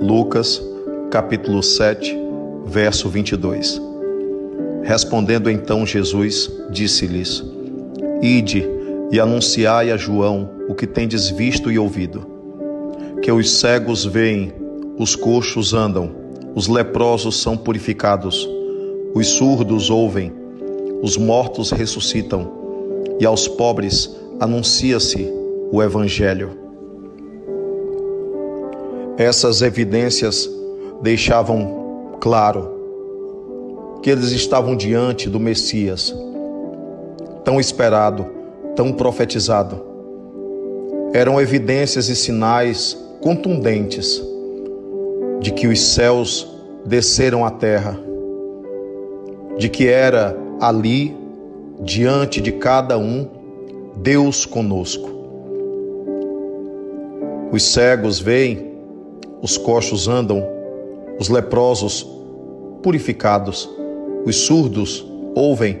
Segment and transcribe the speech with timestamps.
[0.00, 0.62] Lucas,
[1.10, 2.16] capítulo 7,
[2.64, 3.78] verso 22.
[4.82, 7.44] Respondendo então Jesus, disse-lhes:
[8.22, 8.66] Ide
[9.12, 12.26] e anunciai a João o que tendes visto e ouvido:
[13.22, 14.54] que os cegos veem,
[14.98, 16.10] os coxos andam,
[16.54, 18.48] os leprosos são purificados,
[19.14, 20.32] os surdos ouvem,
[21.02, 22.50] os mortos ressuscitam,
[23.20, 25.30] e aos pobres anuncia-se
[25.70, 26.59] o Evangelho.
[29.20, 30.48] Essas evidências
[31.02, 32.70] deixavam claro
[34.02, 36.16] que eles estavam diante do Messias,
[37.44, 38.24] tão esperado,
[38.74, 39.78] tão profetizado.
[41.12, 44.22] Eram evidências e sinais contundentes
[45.38, 46.48] de que os céus
[46.86, 48.00] desceram à terra,
[49.58, 51.14] de que era ali,
[51.82, 53.28] diante de cada um,
[53.96, 55.10] Deus conosco.
[57.52, 58.69] Os cegos veem,
[59.42, 60.42] os coxos andam,
[61.18, 62.06] os leprosos
[62.82, 63.68] purificados,
[64.24, 65.78] os surdos ouvem,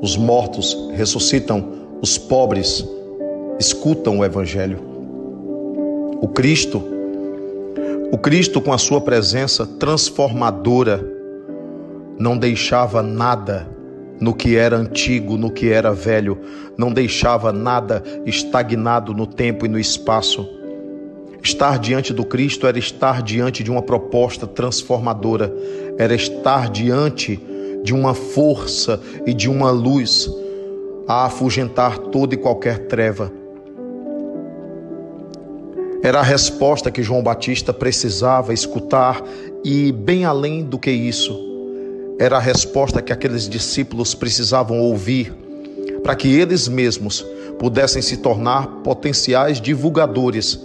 [0.00, 1.64] os mortos ressuscitam,
[2.00, 2.86] os pobres
[3.58, 4.78] escutam o Evangelho.
[6.20, 6.82] O Cristo,
[8.12, 11.04] o Cristo com a sua presença transformadora,
[12.18, 13.68] não deixava nada
[14.20, 16.38] no que era antigo, no que era velho,
[16.76, 20.59] não deixava nada estagnado no tempo e no espaço
[21.42, 25.52] Estar diante do Cristo era estar diante de uma proposta transformadora,
[25.96, 27.40] era estar diante
[27.82, 30.30] de uma força e de uma luz
[31.08, 33.32] a afugentar toda e qualquer treva.
[36.02, 39.22] Era a resposta que João Batista precisava escutar
[39.64, 41.38] e, bem além do que isso,
[42.18, 45.34] era a resposta que aqueles discípulos precisavam ouvir
[46.02, 47.24] para que eles mesmos
[47.58, 50.58] pudessem se tornar potenciais divulgadores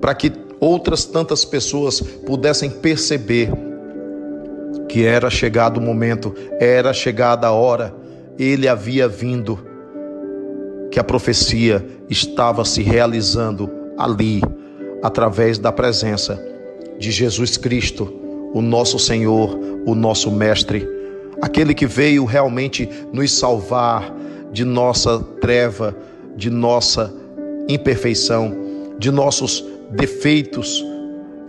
[0.00, 3.50] para que outras tantas pessoas pudessem perceber
[4.88, 7.94] que era chegado o momento, era chegada a hora,
[8.38, 9.58] ele havia vindo,
[10.90, 14.40] que a profecia estava se realizando ali,
[15.02, 16.42] através da presença
[16.98, 18.12] de Jesus Cristo,
[18.54, 20.88] o nosso Senhor, o nosso Mestre,
[21.42, 24.14] aquele que veio realmente nos salvar
[24.52, 25.94] de nossa treva,
[26.34, 27.12] de nossa
[27.68, 28.54] imperfeição,
[28.98, 30.84] de nossos defeitos,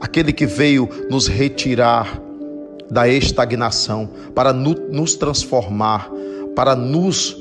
[0.00, 2.20] aquele que veio nos retirar
[2.90, 6.10] da estagnação, para nos transformar,
[6.54, 7.36] para nos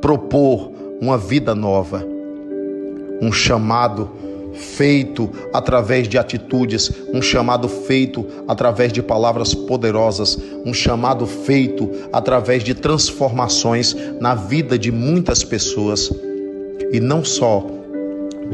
[0.00, 2.04] propor uma vida nova,
[3.22, 4.10] um chamado
[4.54, 12.62] feito através de atitudes, um chamado feito através de palavras poderosas, um chamado feito através
[12.62, 16.10] de transformações na vida de muitas pessoas.
[16.92, 17.66] E não só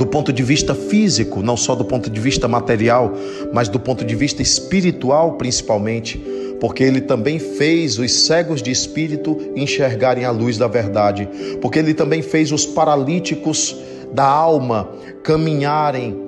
[0.01, 3.13] do ponto de vista físico, não só do ponto de vista material,
[3.53, 6.17] mas do ponto de vista espiritual principalmente,
[6.59, 11.29] porque ele também fez os cegos de espírito enxergarem a luz da verdade,
[11.61, 13.77] porque ele também fez os paralíticos
[14.11, 14.89] da alma
[15.23, 16.19] caminharem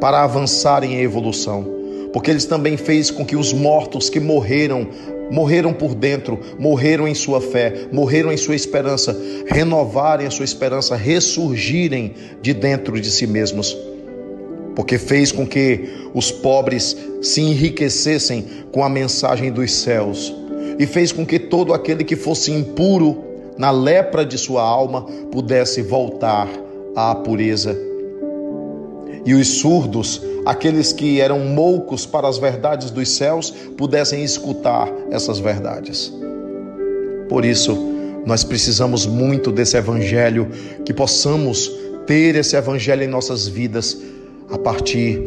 [0.00, 1.82] para avançarem em evolução
[2.12, 4.86] porque eles também fez com que os mortos que morreram,
[5.32, 10.94] morreram por dentro, morreram em sua fé, morreram em sua esperança, renovarem a sua esperança,
[10.94, 12.12] ressurgirem
[12.42, 13.74] de dentro de si mesmos.
[14.76, 20.34] Porque fez com que os pobres se enriquecessem com a mensagem dos céus,
[20.78, 23.24] e fez com que todo aquele que fosse impuro
[23.56, 26.48] na lepra de sua alma pudesse voltar
[26.94, 27.91] à pureza.
[29.24, 35.38] E os surdos aqueles que eram moucos para as verdades dos céus pudessem escutar essas
[35.38, 36.12] verdades.
[37.28, 37.76] Por isso,
[38.26, 40.48] nós precisamos muito desse evangelho,
[40.84, 41.70] que possamos
[42.06, 43.96] ter esse evangelho em nossas vidas
[44.50, 45.20] a partir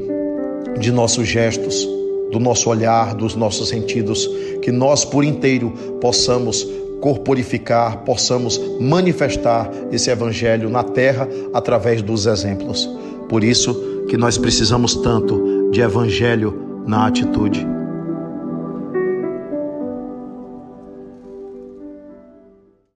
[0.79, 1.87] de nossos gestos,
[2.31, 4.29] do nosso olhar, dos nossos sentidos,
[4.61, 6.67] que nós por inteiro possamos
[7.01, 12.89] corporificar, possamos manifestar esse evangelho na terra através dos exemplos.
[13.27, 17.74] Por isso, que nós precisamos tanto de evangelho na atitude.